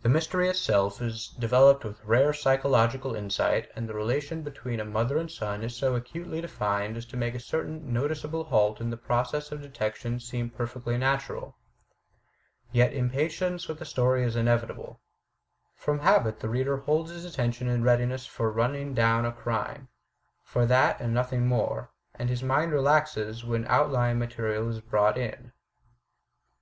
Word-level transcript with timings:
The 0.00 0.08
mystery 0.08 0.48
itself 0.48 1.02
is 1.02 1.28
developed 1.38 1.84
with 1.84 2.02
rare 2.06 2.32
psychological 2.32 3.14
insight, 3.14 3.68
and 3.76 3.86
the 3.86 3.92
relation 3.92 4.40
between 4.42 4.80
a 4.80 4.86
mother 4.86 5.18
and 5.18 5.30
son 5.30 5.62
is 5.62 5.76
so 5.76 5.94
acutely 5.94 6.40
defined 6.40 6.96
as 6.96 7.04
to 7.04 7.18
make 7.18 7.34
a 7.34 7.38
certain 7.40 7.92
noticeable 7.92 8.44
halt 8.44 8.80
in 8.80 8.88
the 8.88 8.96
process 8.96 9.52
of 9.52 9.60
detection 9.60 10.18
seem 10.18 10.48
perfectly 10.48 10.96
natiural. 10.96 11.56
Yet 12.72 12.94
impatience 12.94 13.68
with 13.68 13.78
the 13.78 13.84
story 13.84 14.24
is 14.24 14.34
inevitable. 14.34 15.02
From 15.74 15.98
habit 15.98 16.40
the 16.40 16.48
reader 16.48 16.78
holds 16.78 17.10
his 17.10 17.26
attention 17.26 17.68
in 17.68 17.84
readiness 17.84 18.24
for 18.24 18.50
running 18.50 18.94
down 18.94 19.26
a 19.26 19.32
crime— 19.32 19.88
for 20.50 20.64
that 20.64 20.98
and 21.02 21.12
nothing 21.12 21.46
more— 21.46 21.90
^and 22.18 22.30
his 22.30 22.42
mind 22.42 22.72
relaxes 22.72 23.44
when 23.44 23.66
outlying 23.66 24.18
material 24.18 24.70
is 24.70 24.80
brought 24.80 25.18
in. 25.18 25.52
Dr. 25.52 25.52